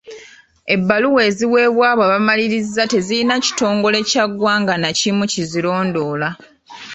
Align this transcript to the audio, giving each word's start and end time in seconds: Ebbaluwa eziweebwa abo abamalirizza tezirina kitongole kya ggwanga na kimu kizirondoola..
Ebbaluwa 0.73 1.21
eziweebwa 1.29 1.83
abo 1.91 2.01
abamalirizza 2.07 2.83
tezirina 2.91 3.35
kitongole 3.45 3.99
kya 4.09 4.25
ggwanga 4.29 4.73
na 4.81 4.89
kimu 4.99 5.23
kizirondoola.. 5.31 6.29